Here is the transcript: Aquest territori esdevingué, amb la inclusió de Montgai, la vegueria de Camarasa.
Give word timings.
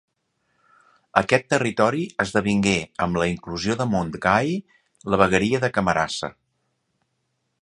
Aquest 1.21 1.45
territori 1.55 2.07
esdevingué, 2.25 2.73
amb 3.07 3.21
la 3.23 3.29
inclusió 3.35 3.77
de 3.83 3.89
Montgai, 3.93 4.53
la 5.15 5.25
vegueria 5.25 5.65
de 5.67 5.75
Camarasa. 5.79 6.37